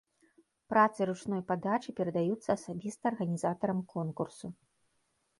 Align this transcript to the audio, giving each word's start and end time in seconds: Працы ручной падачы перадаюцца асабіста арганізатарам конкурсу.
Працы 0.73 0.99
ручной 1.09 1.41
падачы 1.51 1.89
перадаюцца 1.99 2.49
асабіста 2.57 3.03
арганізатарам 3.11 3.83
конкурсу. 3.93 4.47